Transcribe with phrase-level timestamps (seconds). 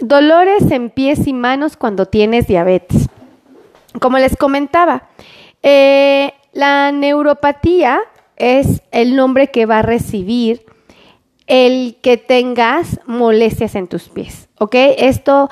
[0.00, 3.08] dolores en pies y manos cuando tienes diabetes.
[4.00, 5.08] Como les comentaba,
[5.62, 8.00] eh, la neuropatía
[8.36, 10.64] es el nombre que va a recibir
[11.46, 14.74] el que tengas molestias en tus pies, ¿ok?
[14.98, 15.50] Esto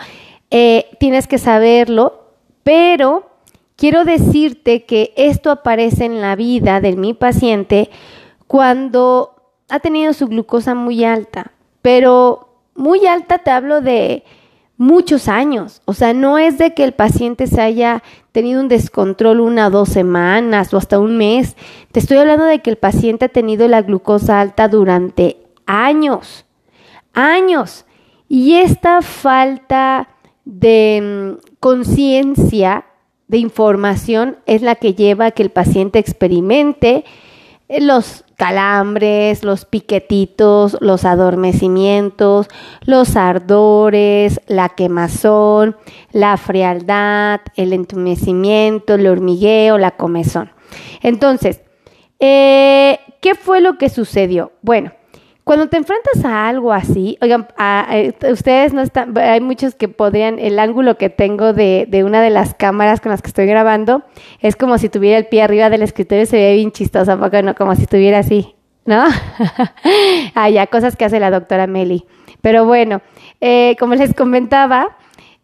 [0.50, 3.28] eh, tienes que saberlo, pero
[3.76, 7.90] quiero decirte que esto aparece en la vida de mi paciente
[8.46, 9.34] cuando
[9.68, 11.52] ha tenido su glucosa muy alta,
[11.82, 14.24] pero muy alta te hablo de
[14.78, 15.82] muchos años.
[15.84, 18.02] O sea, no es de que el paciente se haya
[18.32, 21.56] tenido un descontrol una dos semanas o hasta un mes.
[21.92, 26.46] Te estoy hablando de que el paciente ha tenido la glucosa alta durante años,
[27.12, 27.84] años.
[28.28, 30.08] Y esta falta
[30.44, 32.86] de mm, conciencia,
[33.26, 37.04] de información, es la que lleva a que el paciente experimente
[37.68, 42.48] los calambres, los piquetitos, los adormecimientos,
[42.84, 45.76] los ardores, la quemazón,
[46.12, 50.52] la frialdad, el entumecimiento, el hormigueo, la comezón.
[51.02, 51.60] Entonces,
[52.20, 54.52] eh, ¿qué fue lo que sucedió?
[54.62, 54.92] Bueno,
[55.48, 57.48] cuando te enfrentas a algo así, oigan,
[57.90, 62.20] eh, ustedes no están, hay muchos que podrían, el ángulo que tengo de, de, una
[62.20, 64.02] de las cámaras con las que estoy grabando
[64.40, 67.54] es como si tuviera el pie arriba del escritorio, se ve bien chistoso, poco no?
[67.54, 69.06] Como si estuviera así, ¿no?
[70.34, 72.04] ah, ya, cosas que hace la doctora Meli.
[72.42, 73.00] Pero bueno,
[73.40, 74.98] eh, como les comentaba,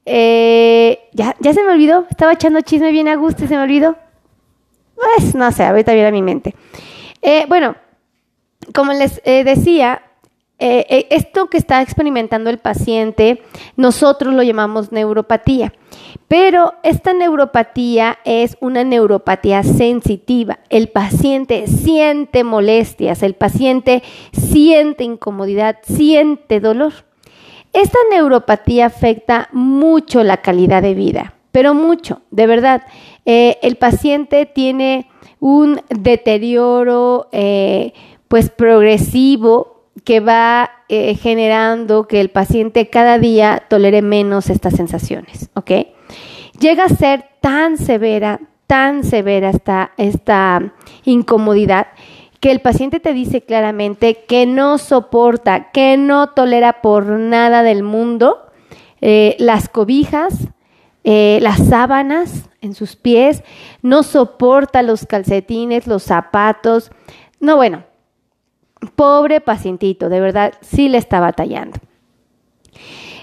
[0.05, 3.63] eh, ya, ya se me olvidó, estaba echando chisme bien a gusto y se me
[3.63, 3.97] olvidó.
[4.97, 6.55] Pues no sé, ahorita viene a mi mente.
[7.49, 7.77] bueno,
[8.73, 10.03] como les eh, decía,
[10.59, 13.43] eh, eh, esto que está experimentando el paciente,
[13.77, 15.73] nosotros lo llamamos neuropatía,
[16.29, 20.61] pero esta neuropatía es una neuropatía sensitiva.
[20.71, 26.93] El paciente siente molestias, el paciente siente incomodidad, siente dolor.
[27.73, 32.83] Esta neuropatía afecta mucho la calidad de vida, pero mucho, de verdad.
[33.25, 35.09] el paciente tiene
[35.41, 37.29] un deterioro
[38.35, 45.51] pues progresivo que va eh, generando que el paciente cada día tolere menos estas sensaciones,
[45.55, 45.71] ¿ok?
[46.59, 50.73] Llega a ser tan severa, tan severa esta, esta
[51.05, 51.87] incomodidad
[52.41, 57.85] que el paciente te dice claramente que no soporta, que no tolera por nada del
[57.85, 58.51] mundo
[59.01, 60.49] eh, las cobijas,
[61.05, 63.45] eh, las sábanas en sus pies,
[63.81, 66.91] no soporta los calcetines, los zapatos.
[67.39, 67.85] No, bueno,
[68.87, 71.79] Pobre pacientito, de verdad, sí le está batallando.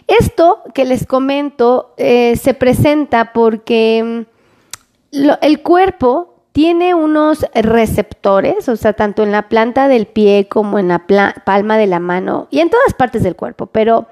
[0.07, 4.25] Esto que les comento eh, se presenta porque
[5.11, 10.79] mm, el cuerpo tiene unos receptores, o sea, tanto en la planta del pie como
[10.79, 11.05] en la
[11.45, 14.07] palma de la mano y en todas partes del cuerpo, pero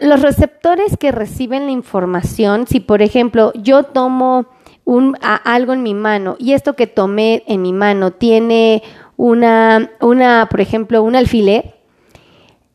[0.00, 4.46] los receptores que reciben la información, si por ejemplo yo tomo
[5.20, 8.82] algo en mi mano y esto que tomé en mi mano tiene
[9.16, 11.76] una, una, por ejemplo, un alfiler,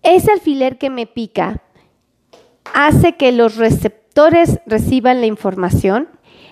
[0.04, 1.62] ese alfiler que me pica
[2.74, 6.08] hace que los receptores reciban la información.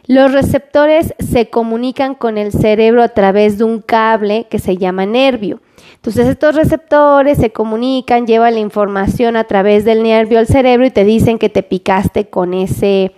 [0.05, 5.05] Los receptores se comunican con el cerebro a través de un cable que se llama
[5.05, 5.61] nervio.
[5.95, 10.91] Entonces estos receptores se comunican, llevan la información a través del nervio al cerebro y
[10.91, 13.13] te dicen que te picaste con ese,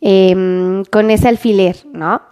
[0.00, 2.22] em, con ese alfiler, ¿no?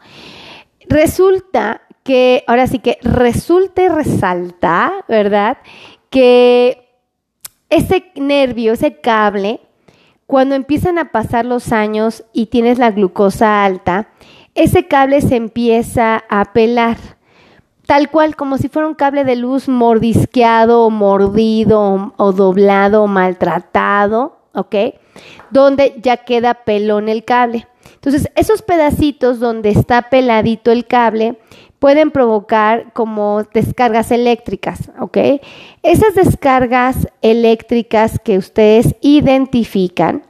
[0.89, 5.59] Resulta que ahora sí que resulta y resalta, ¿verdad?
[6.09, 6.89] Que
[7.69, 9.61] ese nervio, ese cable,
[10.27, 14.09] cuando empiezan a pasar los años y tienes la glucosa alta,
[14.55, 16.97] ese cable se empieza a pelar,
[17.87, 23.07] tal cual como si fuera un cable de luz mordisqueado o mordido o, doblado o
[23.07, 24.75] maltratado, ¿ok?
[25.51, 27.67] Donde ya queda pelón el cable.
[27.95, 31.39] Entonces, esos pedacitos donde está peladito el cable
[31.81, 35.17] pueden provocar como descargas eléctricas, ¿ok?
[35.83, 40.23] Esas descargas eléctricas que ustedes identifican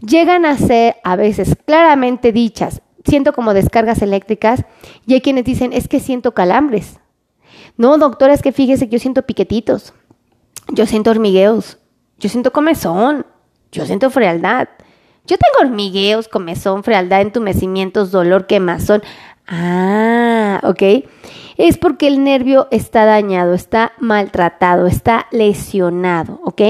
[0.00, 4.64] llegan a ser a veces claramente dichas, siento como descargas eléctricas,
[5.06, 6.98] y hay quienes dicen, es que siento calambres.
[7.76, 9.94] No, doctora, es que fíjese que yo siento piquetitos,
[10.72, 11.78] yo siento hormigueos,
[12.18, 13.26] yo siento comezón,
[13.72, 14.68] yo siento frialdad.
[15.26, 19.02] Yo tengo hormigueos, comezón, frialdad, entumecimientos, dolor, quemazón.
[19.46, 21.04] Ah, ok.
[21.56, 26.60] Es porque el nervio está dañado, está maltratado, está lesionado, ¿ok?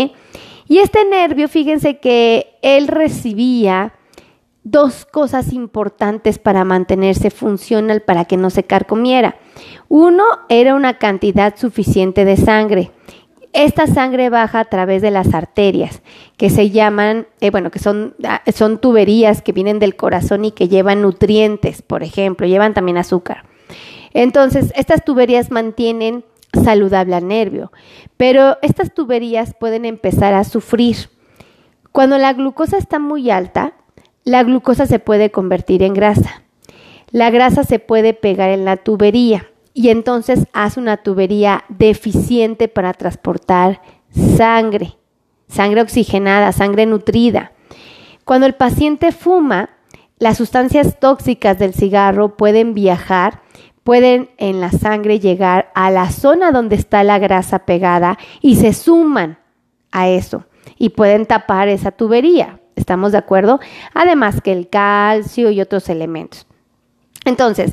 [0.67, 3.95] Y este nervio, fíjense que él recibía
[4.63, 9.37] dos cosas importantes para mantenerse funcional, para que no se carcomiera.
[9.89, 12.91] Uno era una cantidad suficiente de sangre.
[13.55, 16.03] Esta sangre baja a través de las arterias,
[16.37, 20.51] que se llaman, eh, bueno, que son, ah, son tuberías que vienen del corazón y
[20.51, 23.45] que llevan nutrientes, por ejemplo, llevan también azúcar.
[24.13, 27.73] Entonces, estas tuberías mantienen saludable al nervio,
[28.17, 31.09] pero estas tuberías pueden empezar a sufrir.
[31.93, 33.75] Cuando la glucosa está muy alta,
[34.25, 36.43] la glucosa se puede convertir en grasa.
[37.13, 42.95] La grasa se puede pegar en la tubería y entonces hace una tubería deficiente para
[42.95, 43.83] transportar
[44.37, 44.97] sangre,
[45.49, 47.53] sangre oxigenada, sangre nutrida.
[48.25, 49.71] Cuando el paciente fuma,
[50.19, 53.43] las sustancias tóxicas del cigarro pueden viajar,
[53.83, 58.73] pueden en la sangre llegar a la zona donde está la grasa pegada y se
[58.73, 59.39] suman
[59.91, 60.47] a eso
[60.79, 62.61] y pueden tapar esa tubería.
[62.77, 63.61] ¿Estamos de acuerdo?
[63.93, 66.47] Además que el calcio y otros elementos.
[67.25, 67.73] Entonces,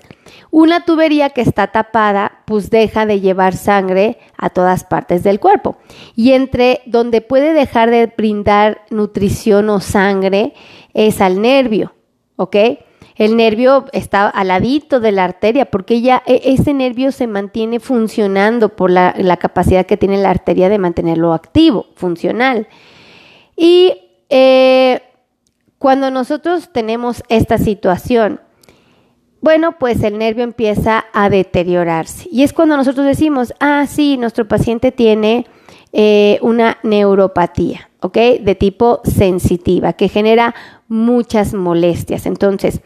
[0.49, 5.77] una tubería que está tapada, pues deja de llevar sangre a todas partes del cuerpo.
[6.15, 10.53] Y entre donde puede dejar de brindar nutrición o sangre
[10.93, 11.93] es al nervio,
[12.35, 12.55] ¿ok?
[13.15, 17.79] El nervio está al ladito de la arteria porque ya e, ese nervio se mantiene
[17.79, 22.67] funcionando por la, capacidad que tiene la arteria de mantenerlo activo, funcional.
[23.55, 23.93] Y
[24.29, 25.01] eh,
[25.77, 28.41] cuando nosotros tenemos esta situación,
[29.41, 32.29] bueno, pues el nervio empieza a deteriorarse.
[32.31, 35.47] Y es cuando nosotros decimos, ah, sí, nuestro paciente tiene
[35.93, 38.17] eh, una neuropatía, ¿ok?
[38.41, 40.53] De tipo sensitiva, que genera
[40.87, 42.27] muchas molestias.
[42.27, 42.81] Entonces,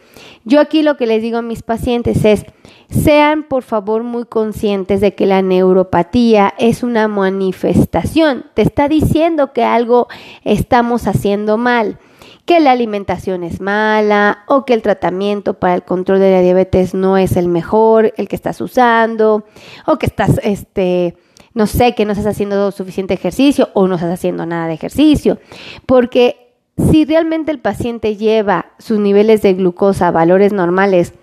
[0.46, 2.46] yo aquí lo que les digo a mis pacientes es,
[2.90, 9.54] sean por favor muy conscientes de que la neuropatía es una manifestación, te está diciendo
[9.54, 10.08] que algo
[10.44, 12.00] estamos haciendo mal
[12.46, 16.94] que la alimentación es mala o que el tratamiento para el control de la diabetes
[16.94, 19.46] no es el mejor, el que estás usando,
[19.88, 21.18] o que estás, este,
[21.54, 25.40] no sé, que no estás haciendo suficiente ejercicio o no estás haciendo nada de ejercicio.
[25.88, 31.14] Porque si realmente el paciente lleva sus niveles de glucosa a valores normales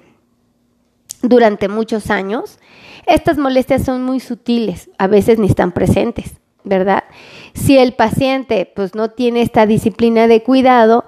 [1.23, 2.59] durante muchos años,
[3.07, 6.43] estas molestias son muy sutiles, a veces ni están presentes.
[6.65, 7.05] ¿verdad?
[7.55, 11.05] Si el paciente pues no tiene esta disciplina de cuidado,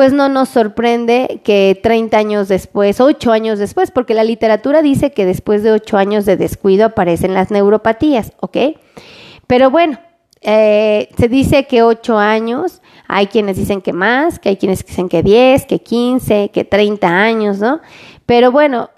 [0.00, 5.12] pues no nos sorprende que 30 años después, 8 años después, porque la literatura dice
[5.12, 8.56] que después de 8 años de descuido aparecen las neuropatías, ¿ok?
[9.46, 9.98] Pero bueno,
[10.40, 15.10] eh, se dice que 8 años, hay quienes dicen que más, que hay quienes dicen
[15.10, 17.82] que 10, que 15, que 30 años, ¿no?
[18.24, 18.88] Pero bueno,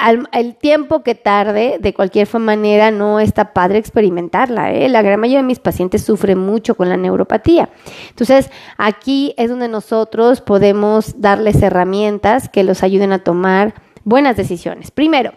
[0.00, 4.72] al, el tiempo que tarde, de cualquier manera, no está padre experimentarla.
[4.72, 4.88] ¿eh?
[4.88, 7.68] La gran mayoría de mis pacientes sufren mucho con la neuropatía.
[8.08, 13.74] Entonces, aquí es donde nosotros podemos darles herramientas que los ayuden a tomar
[14.04, 14.90] buenas decisiones.
[14.90, 15.32] Primero,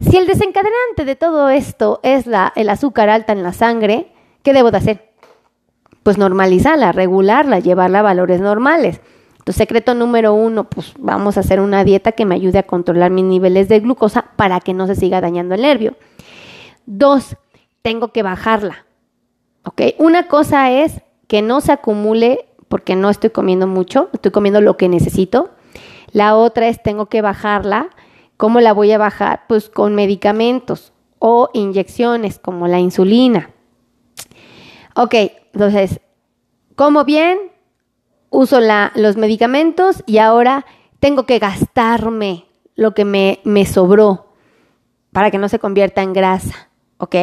[0.00, 2.26] si el desencadenante de todo esto es
[2.56, 5.12] el azúcar alta en la sangre, ¿qué debo de hacer?
[6.02, 9.00] Pues normalizarla, regularla, llevarla a valores normales.
[9.46, 13.12] Entonces, secreto número uno, pues vamos a hacer una dieta que me ayude a controlar
[13.12, 15.94] mis niveles de glucosa para que no se siga dañando el nervio.
[16.84, 17.36] Dos,
[17.80, 18.86] tengo que bajarla.
[19.62, 19.82] ¿Ok?
[19.98, 24.76] Una cosa es que no se acumule porque no estoy comiendo mucho, estoy comiendo lo
[24.76, 25.50] que necesito.
[26.10, 27.90] La otra es tengo que bajarla.
[28.36, 29.42] ¿Cómo la voy a bajar?
[29.46, 33.50] Pues con medicamentos o inyecciones como la insulina.
[34.96, 35.14] Ok,
[35.52, 36.00] entonces,
[36.74, 37.38] como bien,
[38.36, 40.66] uso los medicamentos y ahora
[41.00, 42.44] tengo que gastarme
[42.74, 44.32] lo que me, me sobró
[45.10, 46.68] para que no se convierta en grasa,
[46.98, 47.16] ¿ok?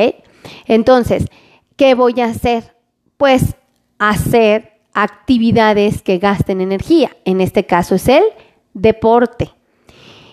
[0.66, 1.28] Entonces,
[1.76, 2.76] ¿qué voy a hacer?
[3.18, 3.56] Pues
[4.00, 7.16] hacer actividades que gasten energía.
[7.26, 8.24] En este caso es el
[8.74, 9.52] deporte.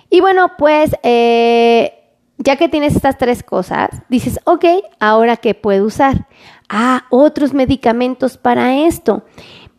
[0.09, 1.93] Y bueno, pues eh,
[2.38, 4.64] ya que tienes estas tres cosas, dices, ok,
[4.99, 6.26] ahora qué puedo usar?
[6.71, 9.25] Ah, otros medicamentos para esto.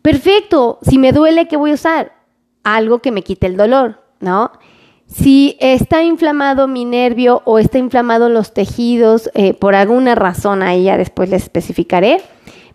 [0.02, 2.14] Perfecto, si me duele, ¿qué voy a usar?
[2.64, 4.52] Algo que me quite el dolor, ¿no?
[5.08, 10.84] Si está inflamado mi nervio o está inflamado los tejidos eh, por alguna razón, ahí
[10.86, 12.22] ya después les especificaré,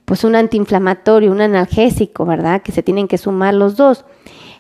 [0.04, 2.62] pues un antiinflamatorio, un analgésico, ¿verdad?
[2.62, 4.04] Que se tienen que sumar los dos.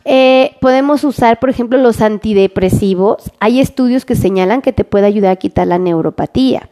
[0.06, 3.30] Eh, podemos usar, por ejemplo, los antidepresivos.
[3.40, 6.70] Hay estudios que señalan que te puede ayudar a quitar la neuropatía.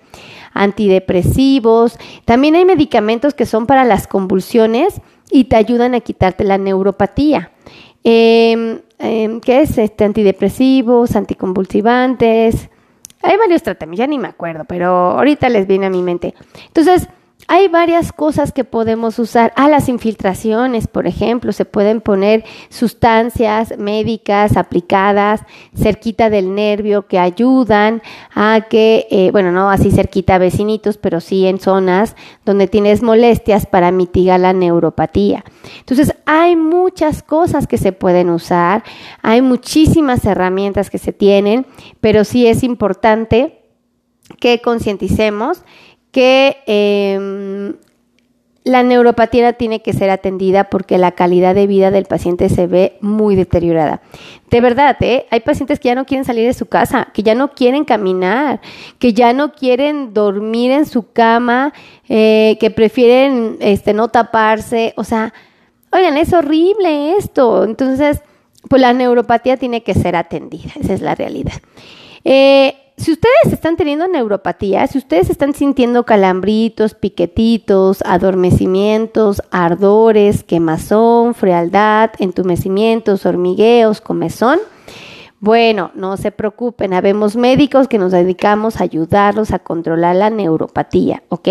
[0.54, 1.98] Antidepresivos.
[2.24, 7.50] También hay medicamentos que son para las convulsiones y te ayudan a quitarte la neuropatía.
[8.02, 9.76] Em, ¿Qué es?
[9.76, 12.70] Este, antidepresivos, anticonvulsivantes.
[13.22, 16.34] Hay varios tratamientos, ya ni me acuerdo, pero ahorita les viene a mi mente.
[16.66, 17.08] Entonces,
[17.48, 19.52] hay varias cosas que podemos usar.
[19.56, 25.42] A ah, las infiltraciones, por ejemplo, se pueden poner sustancias médicas aplicadas
[25.74, 28.02] cerquita del nervio que ayudan
[28.34, 33.66] a que, eh, bueno, no así cerquita vecinitos, pero sí en zonas donde tienes molestias
[33.66, 35.44] para mitigar la neuropatía.
[35.78, 38.84] Entonces, hay muchas cosas que se pueden usar,
[39.22, 41.66] hay muchísimas herramientas que se tienen,
[42.00, 43.60] pero sí es importante
[44.40, 45.62] que concienticemos
[46.14, 47.74] que em,
[48.62, 52.96] la neuropatía tiene que ser atendida porque la calidad de vida del paciente se ve
[53.00, 54.00] muy deteriorada.
[54.48, 55.26] De verdad, ¿eh?
[55.32, 58.60] hay pacientes que ya no quieren salir de su casa, que ya no quieren caminar,
[59.00, 61.74] que ya no quieren dormir en su cama,
[62.08, 64.94] eh, que prefieren este, no taparse.
[64.96, 65.34] O sea,
[65.90, 67.64] oigan, es horrible esto.
[67.64, 68.22] Entonces,
[68.68, 71.60] pues la neuropatía tiene que ser atendida, esa es la realidad.
[72.22, 81.34] Eh, si ustedes están teniendo neuropatía, si ustedes están sintiendo calambritos, piquetitos, adormecimientos, ardores, quemazón,
[81.34, 84.60] frialdad, entumecimientos, hormigueos, comezón,
[85.40, 91.22] bueno, no se preocupen, habemos médicos que nos dedicamos a ayudarlos a controlar la neuropatía,
[91.28, 91.48] ¿ok?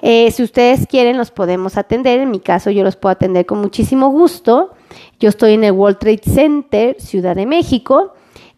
[0.00, 2.20] Eh, si ustedes quieren, los podemos atender.
[2.20, 4.72] En mi caso, yo los puedo atender con muchísimo gusto.
[5.20, 8.14] Yo estoy en el World Trade Center, Ciudad de México.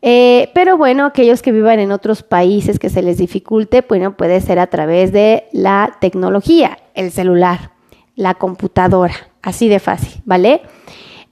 [0.07, 4.39] Eh, pero bueno, aquellos que vivan en otros países que se les dificulte, bueno, puede
[4.43, 7.71] ser a través de la tecnología, el celular,
[8.15, 10.61] la computadora, así de fácil, ¿vale?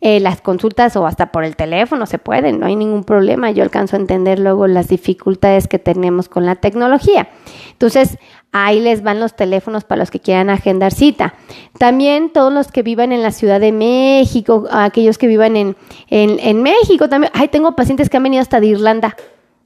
[0.00, 3.50] Eh, las consultas o hasta por el teléfono se pueden, no hay ningún problema.
[3.50, 7.28] Yo alcanzo a entender luego las dificultades que tenemos con la tecnología.
[7.72, 8.16] Entonces,
[8.54, 11.34] Ahí les van los teléfonos para los que quieran agendar cita.
[11.78, 15.74] También todos los que vivan en la Ciudad de México, aquellos que vivan en,
[16.10, 17.32] en, México también.
[17.34, 19.16] Ay, tengo pacientes que han venido hasta de Irlanda.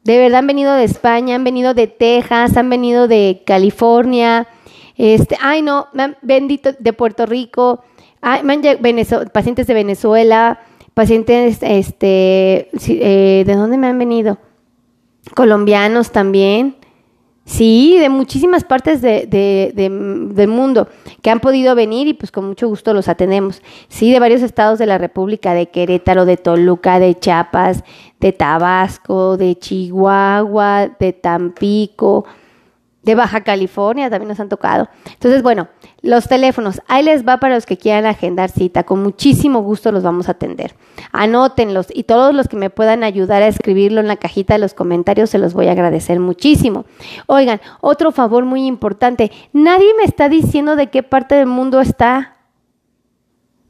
[0.04, 4.46] De verdad han venido de España, han venido de Texas, han venido de California.
[4.96, 5.88] Este, ay, no,
[6.22, 7.82] bendito de Puerto Rico.
[8.20, 8.42] Ay,
[9.32, 10.60] pacientes de Venezuela,
[10.94, 14.38] pacientes, este, eh, ¿de dónde me han venido?
[15.34, 16.75] Colombianos también.
[17.46, 19.28] Sí, de muchísimas partes de,
[19.72, 20.88] del mundo
[21.22, 23.62] que han podido venir y pues con mucho gusto los atendemos.
[23.88, 27.84] Sí, de varios estados de la República, de Querétaro, de Toluca, de Chiapas,
[28.18, 32.24] de Tabasco, de Chihuahua, de Tampico,
[33.06, 34.88] de Baja California también nos han tocado.
[35.12, 35.68] Entonces, bueno,
[36.02, 40.02] los teléfonos, ahí les va para los que quieran agendar cita, con muchísimo gusto los
[40.02, 40.74] vamos a atender.
[41.12, 44.74] Anótenlos y todos los que me puedan ayudar a escribirlo en la cajita de los
[44.74, 46.84] comentarios se los voy a agradecer muchísimo.
[47.26, 52.34] Oigan, otro favor muy importante, nadie me está diciendo de qué parte del mundo está.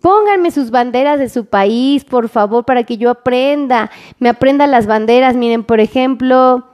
[0.01, 4.87] Pónganme sus banderas de su país, por favor, para que yo aprenda, me aprenda las
[4.87, 5.37] banderas.
[5.37, 6.65] Miren, por ejemplo,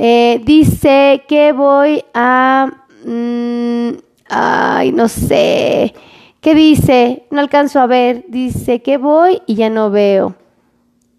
[0.00, 2.70] eh, dice que voy a...
[3.04, 3.98] Mm,
[4.30, 5.92] ay, no sé.
[6.40, 7.26] ¿Qué dice?
[7.32, 8.24] No alcanzo a ver.
[8.28, 10.36] Dice que voy y ya no veo.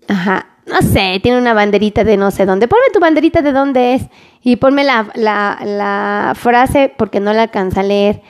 [0.07, 0.45] Ajá.
[0.65, 2.69] No sé, tiene una banderita de no sé dónde.
[2.69, 4.03] Ponme tu banderita de dónde es.
[4.43, 8.21] Y ponme la, la, frase porque no la alcanza a leer.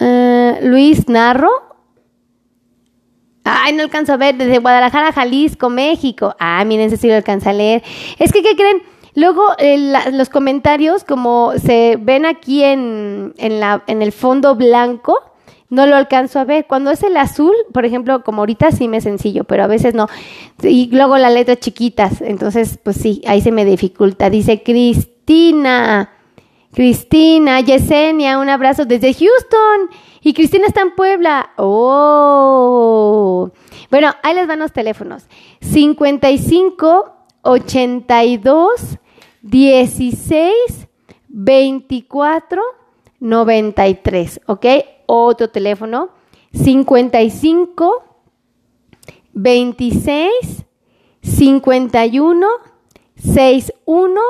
[0.00, 1.50] Eh, Luis Narro.
[3.44, 4.36] Ay, no alcanzo a ver.
[4.36, 6.34] Desde Guadalajara, Jalisco, México.
[6.38, 7.82] Ah, miren, si lo alcanza a leer.
[8.18, 8.82] Es que, ¿qué creen?
[9.14, 9.42] Luego,
[10.12, 15.18] los comentarios, como se ven aquí en, en, la, en el fondo blanco,
[15.68, 16.66] no lo alcanzo a ver.
[16.66, 19.94] Cuando es el azul, por ejemplo, como ahorita sí me es sencillo, pero a veces
[19.94, 20.08] no.
[20.62, 24.30] Y luego las letras chiquitas, entonces, pues sí, ahí se me dificulta.
[24.30, 26.10] Dice Cristina,
[26.72, 29.90] Cristina, Yesenia, un abrazo desde Houston.
[30.22, 31.50] Y Cristina está en Puebla.
[31.56, 33.50] Oh.
[33.90, 35.24] Bueno, ahí les van los teléfonos.
[35.60, 38.98] 55 82
[39.42, 40.88] 16
[41.28, 42.62] 24
[43.20, 44.66] 93, ¿ok?
[45.06, 46.10] Otro teléfono
[46.52, 48.04] 55
[49.32, 50.64] 26
[51.22, 52.46] 51
[53.16, 54.20] 61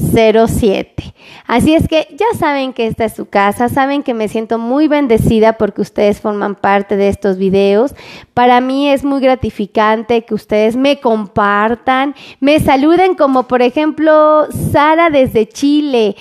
[0.00, 1.14] 07.
[1.46, 4.88] Así es que ya saben que esta es su casa, saben que me siento muy
[4.88, 7.94] bendecida porque ustedes forman parte de estos videos.
[8.34, 15.10] Para mí es muy gratificante que ustedes me compartan, me saluden como por ejemplo Sara
[15.10, 16.16] desde Chile.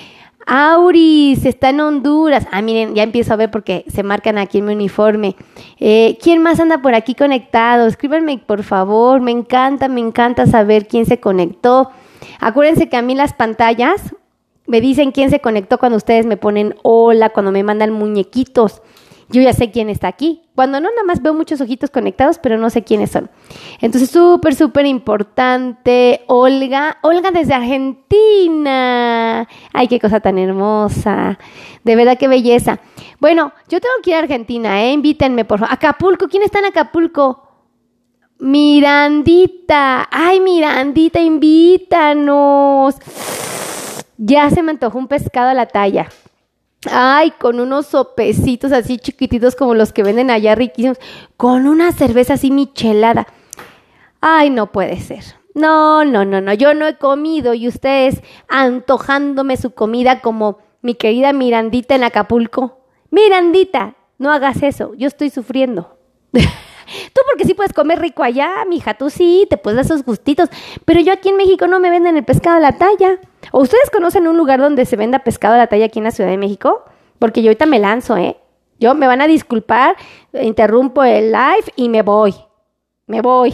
[0.46, 2.48] Auris está en Honduras.
[2.52, 5.36] Ah, miren, ya empiezo a ver porque se marcan aquí en mi uniforme.
[5.80, 7.86] Eh, ¿Quién más anda por aquí conectado?
[7.86, 9.22] Escríbanme, por favor.
[9.22, 11.92] Me encanta, me encanta saber quién se conectó.
[12.40, 14.16] Acuérdense que a mí las pantallas
[14.70, 18.82] me dicen quién se conectó cuando ustedes me ponen hola, cuando me mandan muñequitos.
[19.32, 20.44] yo ya sé quién está aquí.
[20.56, 23.30] Cuando no, nada más veo muchos ojitos conectados, pero no sé quiénes son.
[23.80, 26.22] Entonces, súper, súper importante.
[26.28, 29.48] Olga, Olga desde Argentina.
[29.72, 31.40] Ay, qué cosa tan hermosa.
[31.84, 32.80] De verdad, qué belleza.
[33.20, 34.92] Bueno, yo tengo que ir a Argentina, ¿eh?
[34.92, 35.74] Invítenme, por favor.
[35.74, 37.49] Acapulco, ¿quién está en Acapulco?
[38.40, 40.08] Mirandita.
[40.10, 42.96] Ay, Mirandita, invítanos.
[44.18, 46.10] Ya se me antojó un pescado a la talla.
[46.90, 50.98] Ay, con unos sopecitos así chiquititos como los que venden allá riquísimos,
[51.36, 53.28] con una cerveza así michelada.
[54.22, 55.24] Ay, no puede ser.
[55.54, 60.96] No, no, no, no, yo no he comido y ustedes antojándome su comida como mi
[60.96, 62.80] querida Mirandita en Acapulco.
[63.12, 65.98] Mirandita, no hagas eso, yo estoy sufriendo.
[67.14, 70.50] Tú porque sí puedes comer rico allá, mija, tú sí, te puedes dar esos gustitos,
[70.86, 73.20] pero yo aquí en México no me venden el pescado a la talla.
[73.52, 76.12] ¿O ustedes conocen un lugar donde se venda pescado a la talla aquí en la
[76.12, 76.84] Ciudad de México?
[77.20, 78.38] Porque yo ahorita me lanzo, ¿eh?
[78.80, 79.96] Yo me van a disculpar,
[80.34, 82.34] interrumpo el live y me voy.
[83.08, 83.54] Me voy.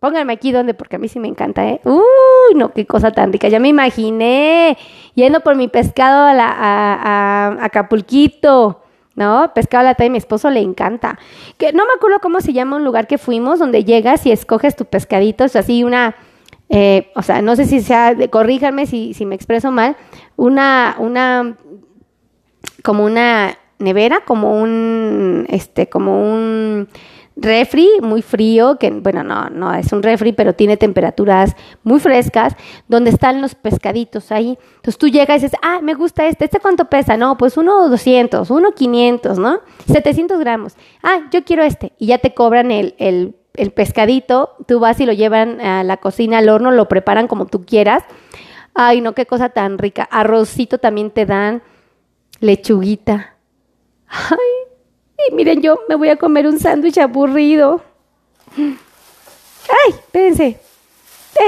[0.00, 1.80] Pónganme aquí donde, porque a mí sí me encanta, ¿eh?
[1.84, 3.46] Uy, no, qué cosa tan rica.
[3.46, 4.76] Ya me imaginé
[5.14, 8.81] yendo por mi pescado a, la, a, a Acapulquito.
[9.14, 9.52] ¿No?
[9.54, 11.18] Pescado a la talla, mi esposo le encanta.
[11.58, 14.76] Que no me acuerdo cómo se llama un lugar que fuimos, donde llegas y escoges
[14.76, 16.14] tu pescadito, es así una,
[16.68, 19.96] eh, o sea, no sé si sea, corríjanme si, si me expreso mal,
[20.36, 21.56] una, una,
[22.82, 26.88] como una nevera, como un, este, como un
[27.36, 32.54] refri muy frío, que bueno, no, no es un refri, pero tiene temperaturas muy frescas,
[32.88, 34.58] donde están los pescaditos ahí.
[34.76, 37.16] Entonces tú llegas y dices, ah, me gusta este, ¿este cuánto pesa?
[37.16, 39.60] No, pues uno 200, uno 500, ¿no?
[39.86, 40.74] 700 gramos.
[41.02, 41.92] Ah, yo quiero este.
[41.98, 45.96] Y ya te cobran el, el, el pescadito, tú vas y lo llevan a la
[45.98, 48.04] cocina, al horno, lo preparan como tú quieras.
[48.74, 50.08] Ay, no, qué cosa tan rica.
[50.10, 51.62] Arrocito también te dan,
[52.40, 53.36] lechuguita.
[54.08, 54.61] Ay,
[55.32, 57.82] miren, yo me voy a comer un sándwich aburrido.
[58.56, 60.60] Ay, espérense.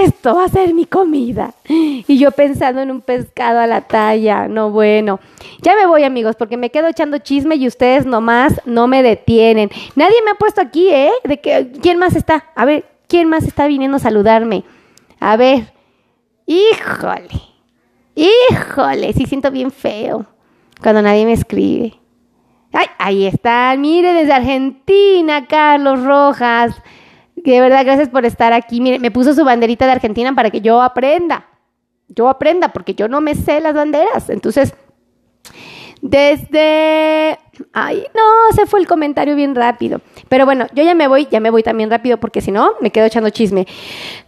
[0.02, 1.54] Esto va a ser mi comida.
[1.69, 4.49] Y yo pensando en un pescado a la talla.
[4.49, 5.21] No, bueno.
[5.61, 9.71] Ya me voy, amigos, porque me quedo echando chisme y ustedes nomás no me detienen.
[9.95, 11.11] Nadie me ha puesto aquí, ¿eh?
[11.25, 12.47] De que, ¿Quién más está?
[12.54, 14.64] A ver, ¿quién más está viniendo a saludarme?
[15.21, 15.73] A ver.
[16.47, 17.43] Híjole.
[18.14, 20.26] Híjole, sí siento bien feo
[20.81, 21.95] cuando nadie me escribe.
[22.76, 26.75] Ay, ahí está, mire desde Argentina, Carlos Rojas.
[27.37, 28.81] De verdad, gracias por estar aquí.
[28.81, 31.46] Mire, me puso su banderita de Argentina para que yo aprenda.
[32.09, 34.29] Yo aprenda, porque yo no me sé las banderas.
[34.29, 34.75] Entonces,
[36.03, 37.38] desde
[37.73, 40.01] Ay, no, se fue el comentario bien rápido.
[40.29, 42.90] Pero bueno, yo ya me voy, ya me voy también rápido porque si no, me
[42.90, 43.67] quedo echando chisme.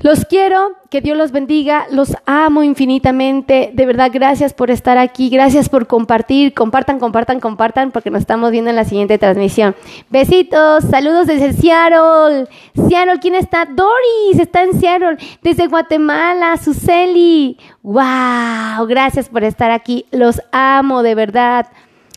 [0.01, 3.71] Los quiero, que Dios los bendiga, los amo infinitamente.
[3.75, 6.55] De verdad, gracias por estar aquí, gracias por compartir.
[6.55, 9.75] Compartan, compartan, compartan porque nos estamos viendo en la siguiente transmisión.
[10.11, 12.49] Besitos, saludos desde Seattle.
[12.89, 13.65] Seattle, ¿quién está?
[13.67, 15.17] Doris, está en Seattle.
[15.43, 17.59] Desde Guatemala, Suseli.
[17.83, 18.87] ¡Wow!
[18.89, 20.07] Gracias por estar aquí.
[20.11, 21.67] Los amo, de verdad.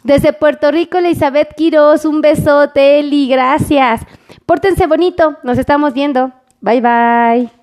[0.09, 4.01] Desde Puerto Rico, Elizabeth Quiroz, un besote, Eli, gracias.
[4.47, 6.31] Pórtense bonito, nos estamos viendo.
[6.61, 7.58] Bye bye.